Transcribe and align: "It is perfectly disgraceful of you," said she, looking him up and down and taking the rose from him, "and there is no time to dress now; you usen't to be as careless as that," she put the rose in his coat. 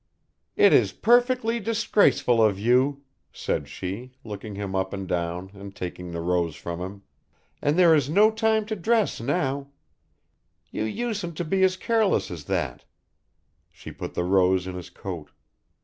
"It 0.55 0.73
is 0.73 0.93
perfectly 0.93 1.59
disgraceful 1.59 2.41
of 2.43 2.57
you," 2.57 3.03
said 3.31 3.67
she, 3.67 4.13
looking 4.23 4.55
him 4.55 4.75
up 4.75 4.93
and 4.93 5.07
down 5.07 5.51
and 5.53 5.75
taking 5.75 6.09
the 6.09 6.21
rose 6.21 6.55
from 6.55 6.79
him, 6.81 7.03
"and 7.61 7.77
there 7.77 7.93
is 7.93 8.09
no 8.09 8.31
time 8.31 8.65
to 8.65 8.75
dress 8.75 9.21
now; 9.21 9.67
you 10.71 10.85
usen't 10.85 11.37
to 11.37 11.45
be 11.45 11.61
as 11.61 11.77
careless 11.77 12.31
as 12.31 12.45
that," 12.45 12.83
she 13.69 13.91
put 13.91 14.15
the 14.15 14.23
rose 14.23 14.65
in 14.65 14.73
his 14.73 14.89
coat. 14.89 15.29